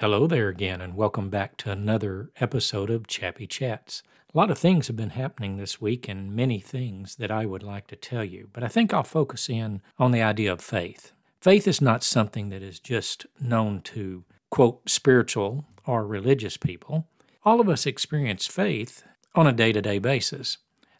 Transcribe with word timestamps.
Hello 0.00 0.26
there 0.26 0.48
again, 0.48 0.80
and 0.80 0.96
welcome 0.96 1.28
back 1.28 1.58
to 1.58 1.70
another 1.70 2.30
episode 2.40 2.88
of 2.88 3.06
Chappy 3.06 3.46
Chats. 3.46 4.02
A 4.34 4.38
lot 4.38 4.50
of 4.50 4.56
things 4.56 4.86
have 4.86 4.96
been 4.96 5.10
happening 5.10 5.58
this 5.58 5.78
week, 5.78 6.08
and 6.08 6.34
many 6.34 6.58
things 6.58 7.16
that 7.16 7.30
I 7.30 7.44
would 7.44 7.62
like 7.62 7.86
to 7.88 7.96
tell 7.96 8.24
you, 8.24 8.48
but 8.54 8.64
I 8.64 8.68
think 8.68 8.94
I'll 8.94 9.02
focus 9.02 9.50
in 9.50 9.82
on 9.98 10.12
the 10.12 10.22
idea 10.22 10.54
of 10.54 10.62
faith. 10.62 11.12
Faith 11.42 11.68
is 11.68 11.82
not 11.82 12.02
something 12.02 12.48
that 12.48 12.62
is 12.62 12.80
just 12.80 13.26
known 13.38 13.82
to, 13.92 14.24
quote, 14.48 14.88
spiritual 14.88 15.66
or 15.84 16.06
religious 16.06 16.56
people. 16.56 17.06
All 17.44 17.60
of 17.60 17.68
us 17.68 17.84
experience 17.84 18.46
faith 18.46 19.04
on 19.34 19.46
a 19.46 19.52
day 19.52 19.70
to 19.70 19.82
day 19.82 19.98
basis. 19.98 20.56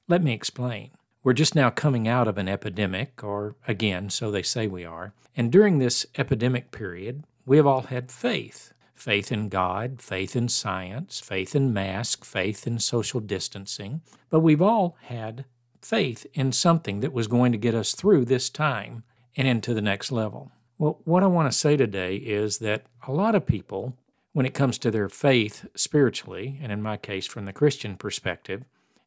Let 0.09 0.23
me 0.23 0.35
explain. 0.35 0.91
We're 1.25 1.32
just 1.32 1.55
now 1.55 1.71
coming 1.71 2.07
out 2.07 2.29
of 2.29 2.37
an 2.37 2.51
epidemic, 2.51 3.25
or 3.25 3.57
again, 3.67 4.11
so 4.11 4.30
they 4.30 4.43
say 4.43 4.67
we 4.67 4.85
are, 4.85 5.14
and 5.35 5.51
during 5.51 5.79
this 5.79 6.05
epidemic 6.19 6.71
period, 6.71 7.25
we 7.46 7.57
have 7.57 7.67
all 7.67 7.85
had 7.85 8.12
faith 8.12 8.75
faith 9.01 9.32
in 9.32 9.48
God, 9.48 10.03
faith 10.03 10.37
in 10.37 10.48
science, 10.48 11.21
faith 11.21 11.57
in 11.57 11.72
masks, 11.72 12.29
faith 12.29 12.67
in 12.67 12.79
social 12.79 13.21
distancing, 13.21 14.03
but 14.29 14.41
we've 14.41 14.63
all 14.63 14.96
had 15.04 15.45
faith 15.81 16.27
in 16.35 16.53
something 16.53 17.00
that 17.00 17.13
was 17.13 17.27
going 17.27 17.53
to 17.53 17.58
get 17.58 17.75
us 17.75 17.94
through 17.94 18.25
this 18.25 18.50
time 18.50 19.03
and 19.36 19.49
into 19.49 19.72
the 19.72 19.81
next 19.81 20.13
level. 20.13 20.53
Well, 20.79 21.00
what 21.05 21.22
I 21.22 21.27
want 21.27 21.50
to 21.50 21.58
say 21.58 21.77
today 21.77 22.17
is 22.17 22.58
that 22.58 22.85
a 23.07 23.13
lot 23.13 23.35
of 23.35 23.46
people, 23.46 23.96
when 24.32 24.46
it 24.46 24.55
comes 24.55 24.79
to 24.79 24.91
their 24.91 25.08
faith 25.08 25.67
spiritually, 25.75 26.58
and 26.63 26.71
in 26.71 26.82
my 26.82 26.96
case 26.96 27.27
from 27.27 27.46
the 27.46 27.53
Christian 27.53 27.96
perspective, 27.96 28.64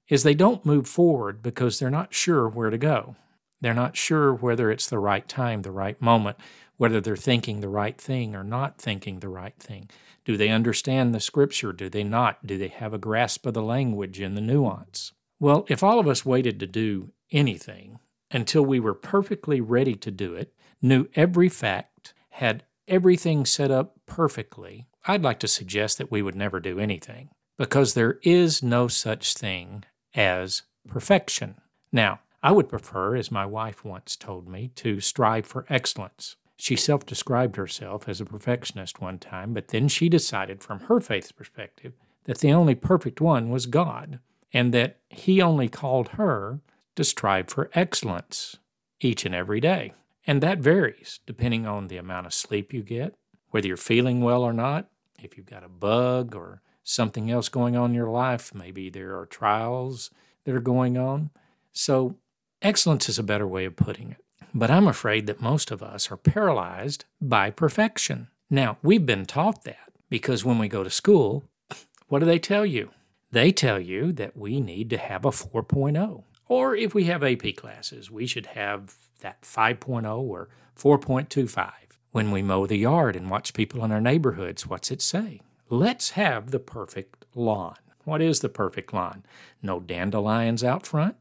is 0.09 0.23
they 0.23 0.33
don't 0.33 0.65
move 0.65 0.87
forward 0.87 1.41
because 1.41 1.79
they're 1.79 1.89
not 1.89 2.13
sure 2.13 2.49
where 2.49 2.69
to 2.69 2.77
go. 2.77 3.15
They're 3.63 3.73
not 3.73 3.95
sure 3.95 4.33
whether 4.33 4.69
it's 4.69 4.87
the 4.87 4.99
right 4.99 5.25
time, 5.25 5.61
the 5.61 5.71
right 5.71 5.99
moment, 6.01 6.35
whether 6.75 6.99
they're 6.99 7.15
thinking 7.15 7.61
the 7.61 7.69
right 7.69 7.99
thing 7.99 8.35
or 8.35 8.43
not 8.43 8.77
thinking 8.77 9.19
the 9.19 9.29
right 9.29 9.57
thing. 9.57 9.89
Do 10.25 10.35
they 10.35 10.49
understand 10.49 11.15
the 11.15 11.21
scripture? 11.21 11.71
Do 11.71 11.87
they 11.87 12.03
not? 12.03 12.45
Do 12.45 12.57
they 12.57 12.67
have 12.67 12.93
a 12.93 12.97
grasp 12.97 13.45
of 13.45 13.53
the 13.53 13.61
language 13.61 14.19
and 14.19 14.35
the 14.35 14.41
nuance? 14.41 15.13
Well, 15.39 15.65
if 15.69 15.81
all 15.81 15.97
of 15.97 16.09
us 16.09 16.25
waited 16.25 16.59
to 16.59 16.67
do 16.67 17.13
anything 17.31 17.99
until 18.29 18.65
we 18.65 18.81
were 18.81 18.93
perfectly 18.93 19.61
ready 19.61 19.95
to 19.95 20.11
do 20.11 20.35
it, 20.35 20.53
knew 20.81 21.07
every 21.15 21.47
fact, 21.47 22.13
had 22.31 22.63
everything 22.89 23.45
set 23.45 23.71
up 23.71 23.95
perfectly, 24.05 24.87
I'd 25.05 25.23
like 25.23 25.39
to 25.39 25.47
suggest 25.47 25.97
that 25.99 26.11
we 26.11 26.21
would 26.21 26.35
never 26.35 26.59
do 26.59 26.79
anything 26.79 27.29
because 27.57 27.93
there 27.93 28.19
is 28.23 28.61
no 28.61 28.89
such 28.89 29.35
thing 29.35 29.85
as 30.13 30.63
perfection. 30.85 31.55
Now, 31.93 32.19
I 32.43 32.51
would 32.51 32.67
prefer, 32.67 33.15
as 33.15 33.31
my 33.31 33.45
wife 33.45 33.85
once 33.85 34.17
told 34.17 34.49
me, 34.49 34.67
to 34.75 34.99
strive 34.99 35.45
for 35.45 35.65
excellence. 35.69 36.35
She 36.57 36.75
self 36.75 37.05
described 37.05 37.55
herself 37.55 38.09
as 38.09 38.19
a 38.19 38.25
perfectionist 38.25 39.01
one 39.01 39.17
time, 39.17 39.53
but 39.53 39.69
then 39.69 39.87
she 39.87 40.09
decided 40.09 40.61
from 40.61 40.81
her 40.81 40.99
faith 40.99 41.35
perspective 41.37 41.93
that 42.25 42.39
the 42.39 42.51
only 42.51 42.75
perfect 42.75 43.21
one 43.21 43.49
was 43.49 43.65
God, 43.65 44.19
and 44.51 44.73
that 44.73 44.99
He 45.09 45.41
only 45.41 45.69
called 45.69 46.09
her 46.09 46.59
to 46.95 47.03
strive 47.03 47.47
for 47.47 47.71
excellence 47.73 48.57
each 48.99 49.25
and 49.25 49.33
every 49.33 49.59
day. 49.59 49.93
And 50.27 50.41
that 50.41 50.59
varies 50.59 51.21
depending 51.25 51.65
on 51.65 51.87
the 51.87 51.97
amount 51.97 52.25
of 52.25 52.33
sleep 52.33 52.73
you 52.73 52.83
get, 52.83 53.15
whether 53.51 53.67
you're 53.67 53.77
feeling 53.77 54.21
well 54.21 54.43
or 54.43 54.53
not, 54.53 54.89
if 55.21 55.37
you've 55.37 55.45
got 55.45 55.63
a 55.63 55.69
bug 55.69 56.35
or 56.35 56.61
something 56.83 57.31
else 57.31 57.47
going 57.49 57.77
on 57.77 57.91
in 57.91 57.95
your 57.95 58.09
life, 58.09 58.53
maybe 58.53 58.89
there 58.89 59.17
are 59.17 59.25
trials 59.25 60.11
that 60.43 60.55
are 60.55 60.61
going 60.61 60.97
on. 60.97 61.29
So, 61.71 62.17
excellence 62.63 63.09
is 63.09 63.19
a 63.19 63.23
better 63.23 63.47
way 63.47 63.65
of 63.65 63.75
putting 63.75 64.11
it. 64.11 64.17
But 64.53 64.71
I'm 64.71 64.87
afraid 64.87 65.27
that 65.27 65.41
most 65.41 65.71
of 65.71 65.83
us 65.83 66.11
are 66.11 66.17
paralyzed 66.17 67.05
by 67.21 67.49
perfection. 67.49 68.29
Now, 68.49 68.77
we've 68.81 69.05
been 69.05 69.25
taught 69.25 69.63
that 69.63 69.91
because 70.09 70.45
when 70.45 70.59
we 70.59 70.67
go 70.67 70.83
to 70.83 70.89
school, 70.89 71.43
what 72.07 72.19
do 72.19 72.25
they 72.25 72.39
tell 72.39 72.65
you? 72.65 72.91
They 73.31 73.51
tell 73.51 73.79
you 73.79 74.11
that 74.13 74.37
we 74.37 74.59
need 74.59 74.89
to 74.91 74.97
have 74.97 75.25
a 75.25 75.31
4.0. 75.31 76.23
Or 76.47 76.75
if 76.75 76.93
we 76.93 77.05
have 77.05 77.23
AP 77.23 77.55
classes, 77.55 78.11
we 78.11 78.27
should 78.27 78.45
have 78.47 78.93
that 79.21 79.41
5.0 79.41 80.05
or 80.19 80.49
4.25. 80.77 81.71
When 82.11 82.29
we 82.29 82.43
mow 82.43 82.67
the 82.67 82.77
yard 82.77 83.15
and 83.15 83.31
watch 83.31 83.55
people 83.55 83.83
in 83.83 83.91
our 83.91 84.01
neighborhoods, 84.01 84.67
what's 84.67 84.91
it 84.91 85.01
say? 85.01 85.41
Let's 85.69 86.11
have 86.11 86.51
the 86.51 86.59
perfect 86.59 87.25
lawn. 87.33 87.77
What 88.03 88.21
is 88.21 88.41
the 88.41 88.49
perfect 88.49 88.93
lawn? 88.93 89.23
No 89.63 89.79
dandelions 89.79 90.63
out 90.63 90.85
front, 90.85 91.15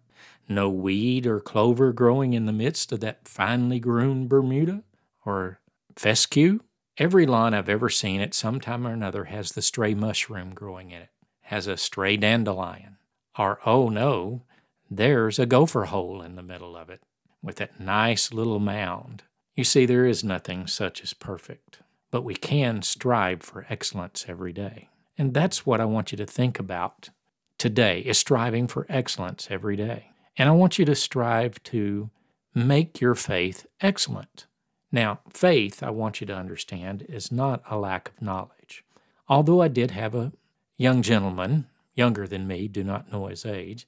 no 0.54 0.68
weed 0.68 1.26
or 1.26 1.40
clover 1.40 1.92
growing 1.92 2.32
in 2.34 2.46
the 2.46 2.52
midst 2.52 2.92
of 2.92 3.00
that 3.00 3.26
finely 3.26 3.80
groomed 3.80 4.28
Bermuda 4.28 4.82
or 5.24 5.60
fescue. 5.96 6.60
Every 6.98 7.26
lawn 7.26 7.54
I've 7.54 7.68
ever 7.68 7.88
seen 7.88 8.20
at 8.20 8.34
some 8.34 8.60
time 8.60 8.86
or 8.86 8.92
another 8.92 9.24
has 9.24 9.52
the 9.52 9.62
stray 9.62 9.94
mushroom 9.94 10.54
growing 10.54 10.90
in 10.90 11.02
it, 11.02 11.10
has 11.42 11.66
a 11.66 11.76
stray 11.76 12.16
dandelion. 12.16 12.98
Or, 13.38 13.60
oh 13.64 13.88
no, 13.88 14.42
there's 14.90 15.38
a 15.38 15.46
gopher 15.46 15.86
hole 15.86 16.20
in 16.20 16.36
the 16.36 16.42
middle 16.42 16.76
of 16.76 16.90
it 16.90 17.00
with 17.42 17.56
that 17.56 17.80
nice 17.80 18.32
little 18.32 18.60
mound. 18.60 19.22
You 19.54 19.64
see, 19.64 19.86
there 19.86 20.06
is 20.06 20.22
nothing 20.22 20.66
such 20.66 21.02
as 21.02 21.14
perfect, 21.14 21.80
but 22.10 22.22
we 22.22 22.34
can 22.34 22.82
strive 22.82 23.42
for 23.42 23.66
excellence 23.68 24.26
every 24.28 24.52
day. 24.52 24.88
And 25.18 25.34
that's 25.34 25.66
what 25.66 25.80
I 25.80 25.84
want 25.84 26.12
you 26.12 26.18
to 26.18 26.26
think 26.26 26.58
about 26.58 27.10
today 27.58 28.00
is 28.00 28.18
striving 28.18 28.66
for 28.66 28.86
excellence 28.88 29.48
every 29.50 29.76
day. 29.76 30.10
And 30.36 30.48
I 30.48 30.52
want 30.52 30.78
you 30.78 30.84
to 30.84 30.94
strive 30.94 31.62
to 31.64 32.10
make 32.54 33.00
your 33.00 33.14
faith 33.14 33.66
excellent. 33.80 34.46
Now, 34.90 35.20
faith, 35.30 35.82
I 35.82 35.90
want 35.90 36.20
you 36.20 36.26
to 36.26 36.36
understand, 36.36 37.06
is 37.08 37.32
not 37.32 37.62
a 37.68 37.78
lack 37.78 38.08
of 38.10 38.22
knowledge. 38.22 38.84
Although 39.28 39.62
I 39.62 39.68
did 39.68 39.92
have 39.92 40.14
a 40.14 40.32
young 40.76 41.02
gentleman, 41.02 41.66
younger 41.94 42.26
than 42.26 42.46
me, 42.46 42.68
do 42.68 42.84
not 42.84 43.10
know 43.10 43.26
his 43.26 43.46
age, 43.46 43.86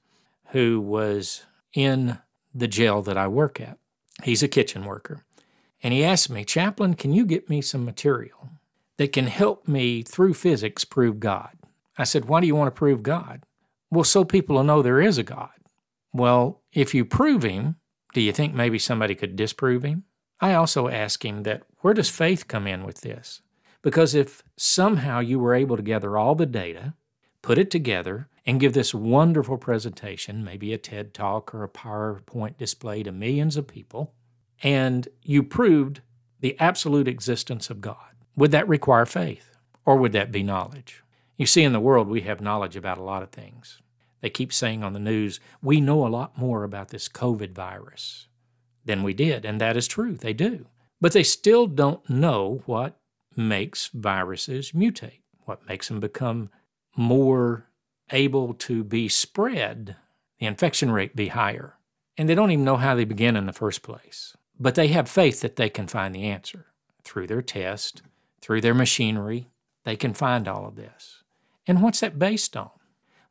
who 0.48 0.80
was 0.80 1.44
in 1.74 2.18
the 2.54 2.68
jail 2.68 3.02
that 3.02 3.16
I 3.16 3.28
work 3.28 3.60
at. 3.60 3.78
He's 4.22 4.42
a 4.42 4.48
kitchen 4.48 4.84
worker. 4.84 5.24
And 5.82 5.92
he 5.92 6.04
asked 6.04 6.30
me, 6.30 6.44
Chaplain, 6.44 6.94
can 6.94 7.12
you 7.12 7.26
get 7.26 7.50
me 7.50 7.60
some 7.60 7.84
material 7.84 8.50
that 8.96 9.12
can 9.12 9.26
help 9.26 9.68
me 9.68 10.02
through 10.02 10.34
physics 10.34 10.84
prove 10.84 11.20
God? 11.20 11.50
I 11.98 12.04
said, 12.04 12.26
Why 12.26 12.40
do 12.40 12.46
you 12.46 12.54
want 12.54 12.74
to 12.74 12.78
prove 12.78 13.02
God? 13.02 13.44
Well, 13.90 14.04
so 14.04 14.24
people 14.24 14.56
will 14.56 14.64
know 14.64 14.80
there 14.82 15.00
is 15.00 15.18
a 15.18 15.22
God. 15.22 15.50
Well, 16.14 16.62
if 16.72 16.94
you 16.94 17.04
prove 17.04 17.42
him, 17.42 17.76
do 18.14 18.20
you 18.20 18.32
think 18.32 18.54
maybe 18.54 18.78
somebody 18.78 19.16
could 19.16 19.34
disprove 19.34 19.82
him? 19.82 20.04
I 20.40 20.54
also 20.54 20.88
ask 20.88 21.24
him 21.24 21.42
that 21.42 21.64
where 21.80 21.92
does 21.92 22.08
faith 22.08 22.46
come 22.46 22.68
in 22.68 22.84
with 22.84 23.00
this? 23.00 23.42
Because 23.82 24.14
if 24.14 24.42
somehow 24.56 25.18
you 25.18 25.38
were 25.40 25.54
able 25.54 25.76
to 25.76 25.82
gather 25.82 26.16
all 26.16 26.36
the 26.36 26.46
data, 26.46 26.94
put 27.42 27.58
it 27.58 27.70
together, 27.70 28.28
and 28.46 28.60
give 28.60 28.74
this 28.74 28.94
wonderful 28.94 29.58
presentation, 29.58 30.44
maybe 30.44 30.72
a 30.72 30.78
TED 30.78 31.14
talk 31.14 31.54
or 31.54 31.64
a 31.64 31.68
PowerPoint 31.68 32.58
display 32.58 33.02
to 33.02 33.10
millions 33.10 33.56
of 33.56 33.66
people, 33.66 34.14
and 34.62 35.08
you 35.22 35.42
proved 35.42 36.00
the 36.40 36.58
absolute 36.60 37.08
existence 37.08 37.70
of 37.70 37.80
God, 37.80 38.14
would 38.36 38.52
that 38.52 38.68
require 38.68 39.06
faith 39.06 39.56
or 39.84 39.96
would 39.96 40.12
that 40.12 40.30
be 40.30 40.42
knowledge? 40.42 41.02
You 41.36 41.46
see, 41.46 41.64
in 41.64 41.72
the 41.72 41.80
world, 41.80 42.08
we 42.08 42.20
have 42.22 42.40
knowledge 42.40 42.76
about 42.76 42.98
a 42.98 43.02
lot 43.02 43.22
of 43.22 43.30
things. 43.30 43.80
They 44.24 44.30
keep 44.30 44.54
saying 44.54 44.82
on 44.82 44.94
the 44.94 44.98
news, 44.98 45.38
we 45.60 45.82
know 45.82 46.06
a 46.06 46.08
lot 46.08 46.38
more 46.38 46.64
about 46.64 46.88
this 46.88 47.10
COVID 47.10 47.52
virus 47.52 48.26
than 48.82 49.02
we 49.02 49.12
did. 49.12 49.44
And 49.44 49.60
that 49.60 49.76
is 49.76 49.86
true, 49.86 50.16
they 50.16 50.32
do. 50.32 50.64
But 50.98 51.12
they 51.12 51.22
still 51.22 51.66
don't 51.66 52.08
know 52.08 52.62
what 52.64 52.98
makes 53.36 53.88
viruses 53.88 54.72
mutate, 54.72 55.20
what 55.44 55.68
makes 55.68 55.88
them 55.88 56.00
become 56.00 56.48
more 56.96 57.66
able 58.12 58.54
to 58.54 58.82
be 58.82 59.10
spread, 59.10 59.94
the 60.38 60.46
infection 60.46 60.90
rate 60.90 61.14
be 61.14 61.28
higher. 61.28 61.74
And 62.16 62.26
they 62.26 62.34
don't 62.34 62.50
even 62.50 62.64
know 62.64 62.78
how 62.78 62.94
they 62.94 63.04
begin 63.04 63.36
in 63.36 63.44
the 63.44 63.52
first 63.52 63.82
place. 63.82 64.34
But 64.58 64.74
they 64.74 64.88
have 64.88 65.06
faith 65.06 65.42
that 65.42 65.56
they 65.56 65.68
can 65.68 65.86
find 65.86 66.14
the 66.14 66.24
answer 66.24 66.68
through 67.02 67.26
their 67.26 67.42
test, 67.42 68.00
through 68.40 68.62
their 68.62 68.72
machinery. 68.72 69.50
They 69.84 69.96
can 69.96 70.14
find 70.14 70.48
all 70.48 70.66
of 70.66 70.76
this. 70.76 71.24
And 71.66 71.82
what's 71.82 72.00
that 72.00 72.18
based 72.18 72.56
on? 72.56 72.70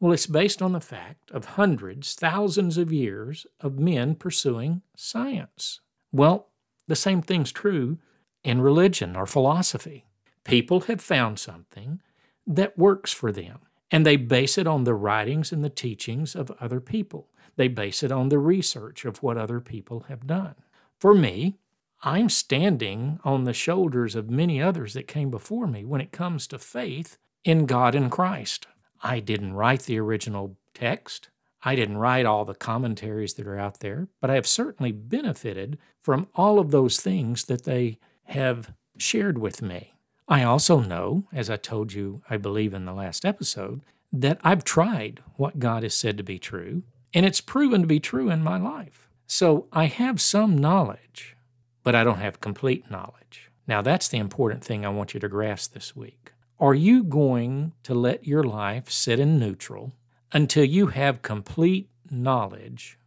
Well, 0.03 0.11
it's 0.11 0.27
based 0.27 0.61
on 0.61 0.73
the 0.73 0.81
fact 0.81 1.31
of 1.31 1.45
hundreds, 1.45 2.13
thousands 2.13 2.77
of 2.77 2.91
years 2.91 3.47
of 3.61 3.79
men 3.79 4.15
pursuing 4.15 4.81
science. 4.97 5.79
Well, 6.11 6.49
the 6.89 6.95
same 6.97 7.21
thing's 7.21 7.53
true 7.53 7.99
in 8.43 8.59
religion 8.59 9.15
or 9.15 9.25
philosophy. 9.25 10.03
People 10.43 10.81
have 10.81 10.99
found 10.99 11.39
something 11.39 12.01
that 12.45 12.77
works 12.77 13.13
for 13.13 13.31
them, 13.31 13.59
and 13.91 14.05
they 14.05 14.17
base 14.17 14.57
it 14.57 14.67
on 14.67 14.83
the 14.83 14.93
writings 14.93 15.53
and 15.53 15.63
the 15.63 15.69
teachings 15.69 16.35
of 16.35 16.51
other 16.59 16.81
people. 16.81 17.29
They 17.55 17.69
base 17.69 18.03
it 18.03 18.11
on 18.11 18.27
the 18.27 18.39
research 18.39 19.05
of 19.05 19.23
what 19.23 19.37
other 19.37 19.61
people 19.61 20.01
have 20.09 20.27
done. 20.27 20.55
For 20.99 21.15
me, 21.15 21.59
I'm 22.01 22.27
standing 22.27 23.21
on 23.23 23.45
the 23.45 23.53
shoulders 23.53 24.15
of 24.15 24.29
many 24.29 24.61
others 24.61 24.95
that 24.95 25.07
came 25.07 25.31
before 25.31 25.65
me 25.65 25.85
when 25.85 26.01
it 26.01 26.11
comes 26.11 26.45
to 26.47 26.59
faith 26.59 27.17
in 27.45 27.65
God 27.65 27.95
and 27.95 28.11
Christ. 28.11 28.67
I 29.03 29.19
didn't 29.19 29.53
write 29.53 29.83
the 29.83 29.99
original 29.99 30.57
text. 30.73 31.29
I 31.61 31.75
didn't 31.75 31.97
write 31.97 32.25
all 32.25 32.45
the 32.45 32.55
commentaries 32.55 33.35
that 33.35 33.47
are 33.47 33.59
out 33.59 33.81
there, 33.81 34.07
but 34.19 34.29
I 34.29 34.35
have 34.35 34.47
certainly 34.47 34.91
benefited 34.91 35.77
from 36.01 36.27
all 36.35 36.57
of 36.57 36.71
those 36.71 36.99
things 36.99 37.45
that 37.45 37.63
they 37.65 37.99
have 38.25 38.73
shared 38.97 39.37
with 39.37 39.61
me. 39.61 39.93
I 40.27 40.43
also 40.43 40.79
know, 40.79 41.25
as 41.33 41.49
I 41.49 41.57
told 41.57 41.93
you, 41.93 42.21
I 42.29 42.37
believe 42.37 42.73
in 42.73 42.85
the 42.85 42.93
last 42.93 43.25
episode, 43.25 43.81
that 44.11 44.39
I've 44.43 44.63
tried 44.63 45.21
what 45.35 45.59
God 45.59 45.83
has 45.83 45.93
said 45.93 46.17
to 46.17 46.23
be 46.23 46.39
true, 46.39 46.83
and 47.13 47.25
it's 47.25 47.41
proven 47.41 47.81
to 47.81 47.87
be 47.87 47.99
true 47.99 48.29
in 48.29 48.41
my 48.41 48.57
life. 48.57 49.09
So 49.27 49.67
I 49.71 49.85
have 49.85 50.21
some 50.21 50.57
knowledge, 50.57 51.35
but 51.83 51.95
I 51.95 52.03
don't 52.03 52.19
have 52.19 52.41
complete 52.41 52.89
knowledge. 52.89 53.49
Now, 53.67 53.81
that's 53.81 54.07
the 54.07 54.17
important 54.17 54.63
thing 54.63 54.85
I 54.85 54.89
want 54.89 55.13
you 55.13 55.19
to 55.19 55.29
grasp 55.29 55.73
this 55.73 55.95
week. 55.95 56.32
Are 56.63 56.73
you 56.73 57.03
going 57.03 57.73
to 57.83 57.93
let 57.93 58.25
your 58.25 58.41
life 58.41 58.89
sit 58.89 59.19
in 59.19 59.37
neutral 59.37 59.91
until 60.31 60.63
you 60.63 60.87
have 60.87 61.21
complete 61.21 61.89
knowledge 62.09 62.97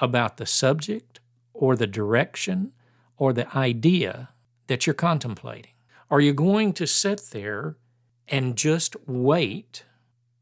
about 0.00 0.36
the 0.36 0.46
subject 0.46 1.20
or 1.52 1.76
the 1.76 1.86
direction 1.86 2.72
or 3.16 3.32
the 3.32 3.56
idea 3.56 4.30
that 4.66 4.84
you're 4.84 4.94
contemplating? 4.94 5.70
Are 6.10 6.20
you 6.20 6.32
going 6.32 6.72
to 6.72 6.88
sit 6.88 7.28
there 7.30 7.76
and 8.26 8.56
just 8.56 8.96
wait 9.06 9.84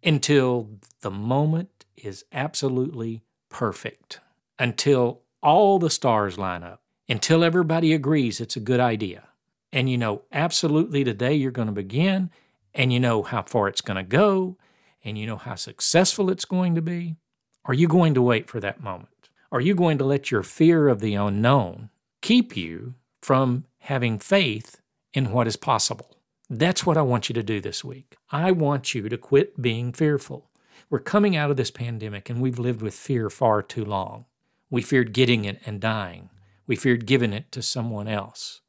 until 0.02 0.70
the 1.02 1.10
moment 1.10 1.84
is 1.94 2.24
absolutely 2.32 3.20
perfect, 3.50 4.20
until 4.58 5.20
all 5.42 5.78
the 5.78 5.90
stars 5.90 6.38
line 6.38 6.62
up, 6.62 6.80
until 7.06 7.44
everybody 7.44 7.92
agrees 7.92 8.40
it's 8.40 8.56
a 8.56 8.60
good 8.60 8.80
idea? 8.80 9.28
And 9.74 9.90
you 9.90 9.98
know 9.98 10.22
absolutely 10.32 11.04
today 11.04 11.34
you're 11.34 11.50
going 11.50 11.68
to 11.68 11.72
begin, 11.72 12.30
and 12.74 12.92
you 12.92 13.00
know 13.00 13.22
how 13.22 13.42
far 13.42 13.68
it's 13.68 13.80
going 13.80 13.96
to 13.96 14.02
go, 14.02 14.56
and 15.04 15.18
you 15.18 15.26
know 15.26 15.36
how 15.36 15.54
successful 15.54 16.30
it's 16.30 16.44
going 16.44 16.74
to 16.74 16.82
be? 16.82 17.16
Are 17.64 17.74
you 17.74 17.88
going 17.88 18.14
to 18.14 18.22
wait 18.22 18.48
for 18.48 18.60
that 18.60 18.82
moment? 18.82 19.08
Are 19.50 19.60
you 19.60 19.74
going 19.74 19.98
to 19.98 20.04
let 20.04 20.30
your 20.30 20.42
fear 20.42 20.88
of 20.88 21.00
the 21.00 21.14
unknown 21.14 21.90
keep 22.22 22.56
you 22.56 22.94
from 23.20 23.64
having 23.80 24.18
faith 24.18 24.80
in 25.12 25.30
what 25.30 25.46
is 25.46 25.56
possible? 25.56 26.16
That's 26.48 26.84
what 26.84 26.96
I 26.96 27.02
want 27.02 27.28
you 27.28 27.34
to 27.34 27.42
do 27.42 27.60
this 27.60 27.84
week. 27.84 28.16
I 28.30 28.50
want 28.50 28.94
you 28.94 29.08
to 29.08 29.18
quit 29.18 29.60
being 29.60 29.92
fearful. 29.92 30.50
We're 30.90 30.98
coming 30.98 31.36
out 31.36 31.50
of 31.50 31.56
this 31.56 31.70
pandemic 31.70 32.28
and 32.28 32.40
we've 32.40 32.58
lived 32.58 32.82
with 32.82 32.94
fear 32.94 33.30
far 33.30 33.62
too 33.62 33.84
long. 33.84 34.26
We 34.70 34.82
feared 34.82 35.12
getting 35.12 35.44
it 35.44 35.60
and 35.66 35.80
dying. 35.80 36.30
We 36.66 36.76
feared 36.76 37.06
giving 37.06 37.32
it 37.32 37.52
to 37.52 37.62
someone 37.62 38.08
else. 38.08 38.60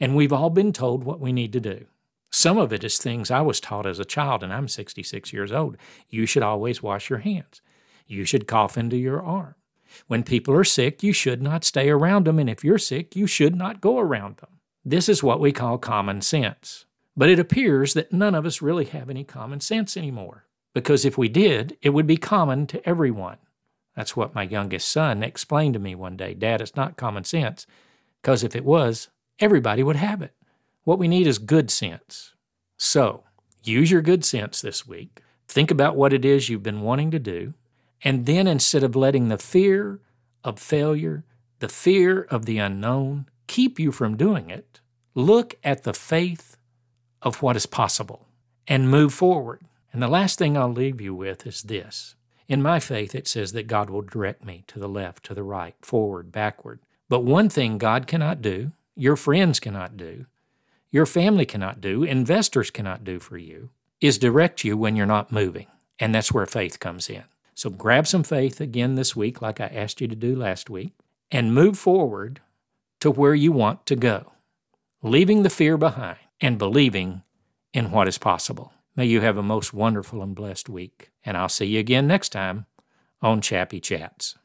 And 0.00 0.14
we've 0.14 0.32
all 0.32 0.50
been 0.50 0.72
told 0.72 1.04
what 1.04 1.20
we 1.20 1.32
need 1.32 1.52
to 1.52 1.60
do. 1.60 1.86
Some 2.38 2.56
of 2.56 2.72
it 2.72 2.84
is 2.84 2.98
things 2.98 3.32
I 3.32 3.40
was 3.40 3.58
taught 3.58 3.84
as 3.84 3.98
a 3.98 4.04
child, 4.04 4.44
and 4.44 4.52
I'm 4.52 4.68
66 4.68 5.32
years 5.32 5.50
old. 5.50 5.76
You 6.08 6.24
should 6.24 6.44
always 6.44 6.80
wash 6.80 7.10
your 7.10 7.18
hands. 7.18 7.60
You 8.06 8.24
should 8.24 8.46
cough 8.46 8.78
into 8.78 8.96
your 8.96 9.20
arm. 9.20 9.56
When 10.06 10.22
people 10.22 10.54
are 10.54 10.62
sick, 10.62 11.02
you 11.02 11.12
should 11.12 11.42
not 11.42 11.64
stay 11.64 11.90
around 11.90 12.28
them, 12.28 12.38
and 12.38 12.48
if 12.48 12.62
you're 12.62 12.78
sick, 12.78 13.16
you 13.16 13.26
should 13.26 13.56
not 13.56 13.80
go 13.80 13.98
around 13.98 14.36
them. 14.36 14.60
This 14.84 15.08
is 15.08 15.20
what 15.20 15.40
we 15.40 15.50
call 15.50 15.78
common 15.78 16.20
sense. 16.20 16.84
But 17.16 17.28
it 17.28 17.40
appears 17.40 17.94
that 17.94 18.12
none 18.12 18.36
of 18.36 18.46
us 18.46 18.62
really 18.62 18.84
have 18.84 19.10
any 19.10 19.24
common 19.24 19.58
sense 19.58 19.96
anymore, 19.96 20.44
because 20.74 21.04
if 21.04 21.18
we 21.18 21.28
did, 21.28 21.76
it 21.82 21.90
would 21.90 22.06
be 22.06 22.16
common 22.16 22.68
to 22.68 22.88
everyone. 22.88 23.38
That's 23.96 24.16
what 24.16 24.36
my 24.36 24.44
youngest 24.44 24.86
son 24.86 25.24
explained 25.24 25.74
to 25.74 25.80
me 25.80 25.96
one 25.96 26.16
day 26.16 26.34
Dad, 26.34 26.60
it's 26.60 26.76
not 26.76 26.96
common 26.96 27.24
sense, 27.24 27.66
because 28.22 28.44
if 28.44 28.54
it 28.54 28.64
was, 28.64 29.08
everybody 29.40 29.82
would 29.82 29.96
have 29.96 30.22
it. 30.22 30.34
What 30.88 30.98
we 30.98 31.06
need 31.06 31.26
is 31.26 31.36
good 31.36 31.70
sense. 31.70 32.32
So, 32.78 33.24
use 33.62 33.90
your 33.90 34.00
good 34.00 34.24
sense 34.24 34.62
this 34.62 34.86
week. 34.86 35.20
Think 35.46 35.70
about 35.70 35.96
what 35.96 36.14
it 36.14 36.24
is 36.24 36.48
you've 36.48 36.62
been 36.62 36.80
wanting 36.80 37.10
to 37.10 37.18
do 37.18 37.52
and 38.00 38.24
then 38.24 38.46
instead 38.46 38.82
of 38.82 38.96
letting 38.96 39.28
the 39.28 39.36
fear 39.36 40.00
of 40.42 40.58
failure, 40.58 41.24
the 41.58 41.68
fear 41.68 42.22
of 42.22 42.46
the 42.46 42.56
unknown 42.56 43.28
keep 43.46 43.78
you 43.78 43.92
from 43.92 44.16
doing 44.16 44.48
it, 44.48 44.80
look 45.14 45.56
at 45.62 45.82
the 45.82 45.92
faith 45.92 46.56
of 47.20 47.42
what 47.42 47.54
is 47.54 47.66
possible 47.66 48.24
and 48.66 48.90
move 48.90 49.12
forward. 49.12 49.60
And 49.92 50.02
the 50.02 50.08
last 50.08 50.38
thing 50.38 50.56
I'll 50.56 50.72
leave 50.72 51.02
you 51.02 51.14
with 51.14 51.46
is 51.46 51.64
this. 51.64 52.14
In 52.48 52.62
my 52.62 52.80
faith, 52.80 53.14
it 53.14 53.28
says 53.28 53.52
that 53.52 53.66
God 53.66 53.90
will 53.90 54.00
direct 54.00 54.42
me 54.42 54.64
to 54.68 54.78
the 54.78 54.88
left, 54.88 55.22
to 55.24 55.34
the 55.34 55.42
right, 55.42 55.74
forward, 55.82 56.32
backward. 56.32 56.80
But 57.10 57.24
one 57.24 57.50
thing 57.50 57.76
God 57.76 58.06
cannot 58.06 58.40
do, 58.40 58.72
your 58.96 59.16
friends 59.16 59.60
cannot 59.60 59.98
do, 59.98 60.24
your 60.90 61.06
family 61.06 61.44
cannot 61.44 61.80
do, 61.80 62.02
investors 62.02 62.70
cannot 62.70 63.04
do 63.04 63.18
for 63.18 63.36
you, 63.36 63.70
is 64.00 64.18
direct 64.18 64.64
you 64.64 64.76
when 64.76 64.96
you're 64.96 65.06
not 65.06 65.32
moving. 65.32 65.66
And 65.98 66.14
that's 66.14 66.32
where 66.32 66.46
faith 66.46 66.78
comes 66.80 67.10
in. 67.10 67.24
So 67.54 67.70
grab 67.70 68.06
some 68.06 68.22
faith 68.22 68.60
again 68.60 68.94
this 68.94 69.16
week, 69.16 69.42
like 69.42 69.60
I 69.60 69.66
asked 69.66 70.00
you 70.00 70.08
to 70.08 70.14
do 70.14 70.36
last 70.36 70.70
week, 70.70 70.92
and 71.30 71.52
move 71.52 71.78
forward 71.78 72.40
to 73.00 73.10
where 73.10 73.34
you 73.34 73.52
want 73.52 73.84
to 73.86 73.96
go, 73.96 74.32
leaving 75.02 75.42
the 75.42 75.50
fear 75.50 75.76
behind 75.76 76.18
and 76.40 76.58
believing 76.58 77.22
in 77.72 77.90
what 77.90 78.08
is 78.08 78.18
possible. 78.18 78.72
May 78.96 79.06
you 79.06 79.20
have 79.20 79.36
a 79.36 79.42
most 79.42 79.74
wonderful 79.74 80.22
and 80.22 80.34
blessed 80.34 80.68
week, 80.68 81.10
and 81.24 81.36
I'll 81.36 81.48
see 81.48 81.66
you 81.66 81.80
again 81.80 82.06
next 82.06 82.30
time 82.30 82.66
on 83.20 83.40
Chappy 83.40 83.80
Chats. 83.80 84.36